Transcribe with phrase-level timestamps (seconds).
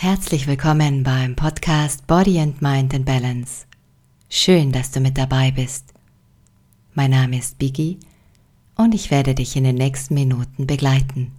[0.00, 3.66] Herzlich willkommen beim Podcast Body and Mind in Balance.
[4.28, 5.92] Schön, dass du mit dabei bist.
[6.94, 7.98] Mein Name ist Biggie
[8.76, 11.32] und ich werde dich in den nächsten Minuten begleiten.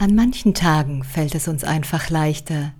[0.00, 2.72] An manchen Tagen fällt es uns einfach leichter,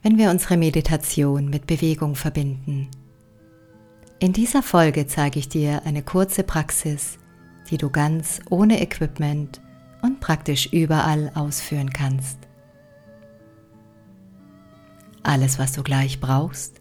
[0.00, 2.88] wenn wir unsere Meditation mit Bewegung verbinden.
[4.20, 7.18] In dieser Folge zeige ich dir eine kurze Praxis,
[7.68, 9.60] die du ganz ohne Equipment
[10.02, 12.38] und praktisch überall ausführen kannst.
[15.24, 16.80] Alles, was du gleich brauchst,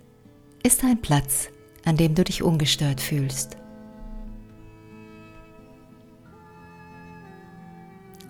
[0.62, 1.50] ist ein Platz,
[1.86, 3.58] an dem du dich ungestört fühlst.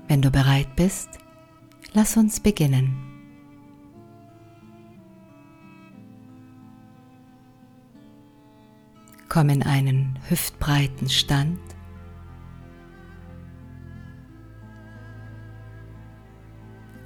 [0.07, 1.09] Wenn du bereit bist,
[1.93, 2.95] Lass uns beginnen.
[9.29, 11.59] Komm in einen hüftbreiten Stand.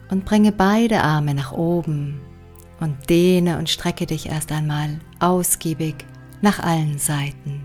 [0.10, 2.20] Und bringe beide Arme nach oben
[2.82, 6.06] und dehne und strecke dich erst einmal ausgiebig
[6.42, 7.61] nach allen Seiten.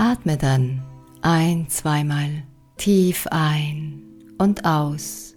[0.00, 0.80] Atme dann
[1.20, 2.42] ein, zweimal
[2.78, 4.02] tief ein
[4.38, 5.34] und aus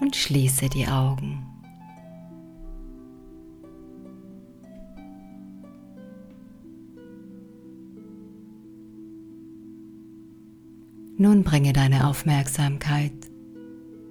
[0.00, 1.46] und schließe die Augen.
[11.18, 13.12] Nun bringe deine Aufmerksamkeit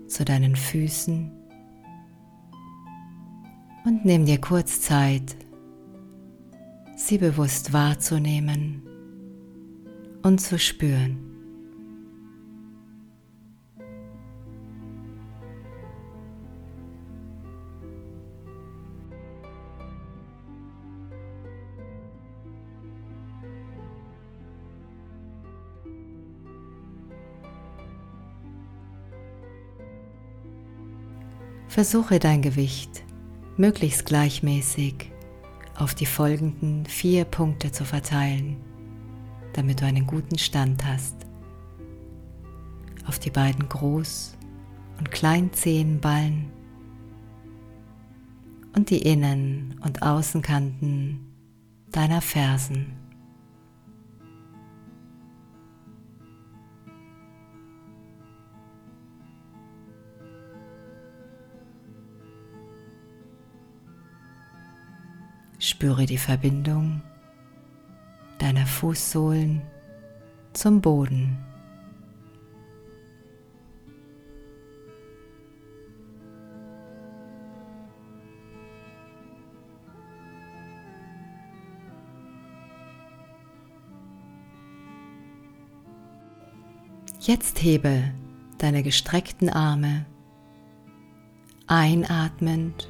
[0.05, 1.31] zu deinen Füßen
[3.85, 5.35] und nimm dir kurz Zeit,
[6.95, 8.83] sie bewusst wahrzunehmen
[10.23, 11.25] und zu spüren.
[31.67, 33.03] Versuche dein Gewicht
[33.55, 35.11] möglichst gleichmäßig
[35.75, 38.68] auf die folgenden vier Punkte zu verteilen
[39.53, 41.15] damit du einen guten Stand hast.
[43.07, 44.35] Auf die beiden Groß-
[44.97, 46.51] und Kleinzehenballen
[48.75, 51.19] und die Innen- und Außenkanten
[51.91, 52.95] deiner Fersen.
[65.57, 67.01] Spüre die Verbindung
[68.79, 69.61] Fußsohlen
[70.53, 71.37] zum Boden.
[87.19, 88.13] Jetzt hebe
[88.59, 90.05] deine gestreckten Arme
[91.67, 92.89] einatmend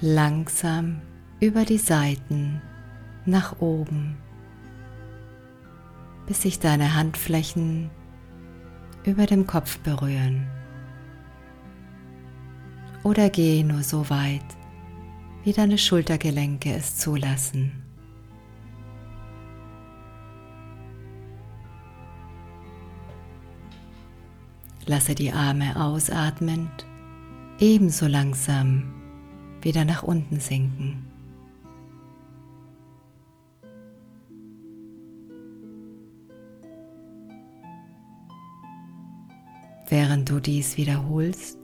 [0.00, 1.02] langsam
[1.40, 2.62] über die Seiten
[3.26, 4.16] nach oben,
[6.26, 7.90] bis sich deine Handflächen
[9.04, 10.46] über dem Kopf berühren.
[13.04, 14.44] Oder gehe nur so weit,
[15.44, 17.70] wie deine Schultergelenke es zulassen.
[24.86, 26.86] Lasse die Arme ausatmend
[27.58, 28.92] ebenso langsam
[29.62, 31.15] wieder nach unten sinken.
[39.88, 41.58] Während du dies wiederholst,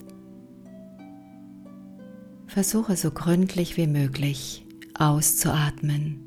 [2.46, 4.64] versuche so gründlich wie möglich
[4.94, 6.20] auszuatmen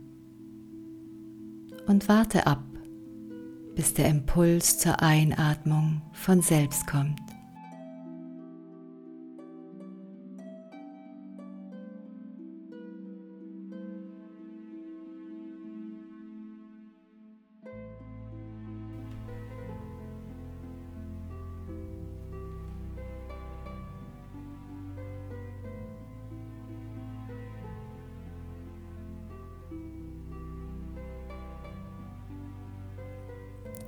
[1.87, 2.63] und warte ab,
[3.75, 7.24] bis der Impuls zur Einatmung von selbst kommt.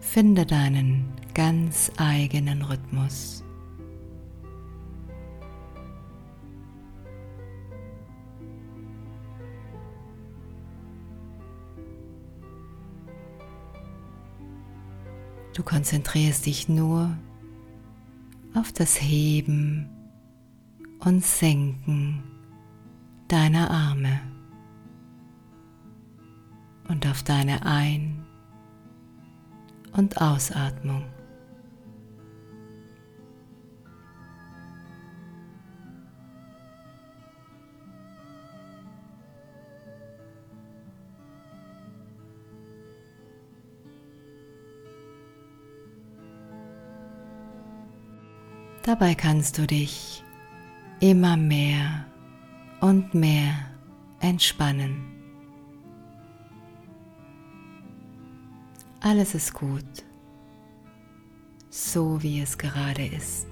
[0.10, 3.44] Finde deinen ganz eigenen Rhythmus.
[15.54, 17.16] Du konzentrierst dich nur
[18.56, 19.90] auf das Heben
[21.00, 22.24] und Senken
[23.28, 24.22] deiner Arme
[26.88, 28.27] und auf deine Ein-
[29.98, 31.04] und Ausatmung.
[48.84, 50.24] Dabei kannst du dich
[51.02, 52.06] immer mehr
[52.80, 53.54] und mehr
[54.22, 55.17] entspannen.
[59.10, 60.04] Alles ist gut,
[61.70, 63.48] so wie es gerade ist.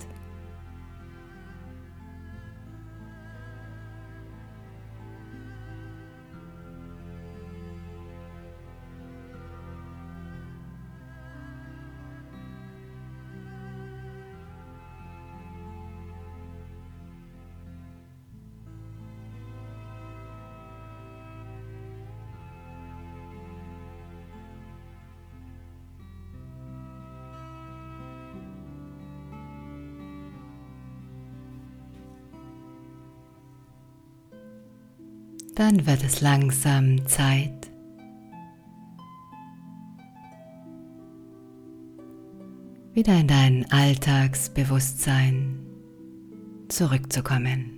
[35.55, 37.71] Dann wird es langsam Zeit,
[42.93, 45.59] wieder in dein Alltagsbewusstsein
[46.67, 47.71] zurückzukommen.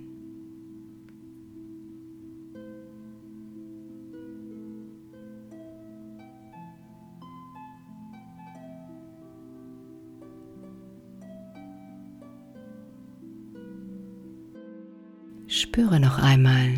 [15.46, 16.74] Spüre noch einmal,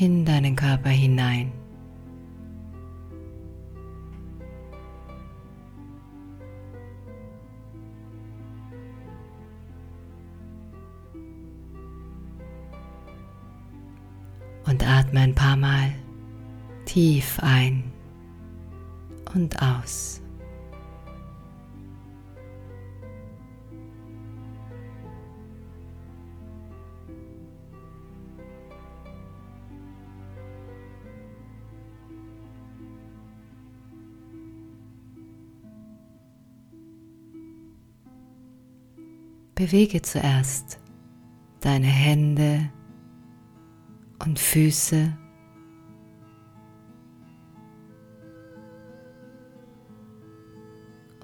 [0.00, 1.52] in deinen Körper hinein.
[14.66, 15.94] Und atme ein paar Mal
[16.84, 17.84] tief ein
[19.34, 20.20] und aus.
[39.58, 40.78] Bewege zuerst
[41.58, 42.70] deine Hände
[44.24, 45.12] und Füße.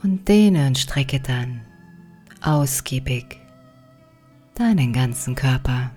[0.02, 1.60] Und dehne und strecke dann
[2.40, 3.38] ausgiebig
[4.56, 5.92] deinen ganzen Körper.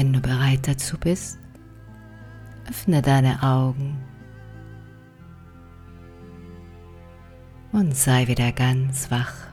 [0.00, 1.38] Wenn du bereit dazu bist,
[2.66, 3.98] öffne deine Augen
[7.70, 9.49] und sei wieder ganz wach.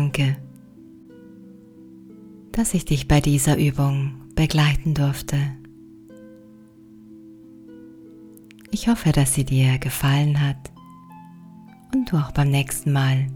[0.00, 0.34] Danke,
[2.52, 5.36] dass ich dich bei dieser Übung begleiten durfte.
[8.70, 10.72] Ich hoffe, dass sie dir gefallen hat
[11.94, 13.26] und du auch beim nächsten Mal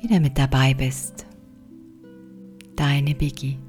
[0.00, 1.26] wieder mit dabei bist.
[2.76, 3.63] Deine Biggie.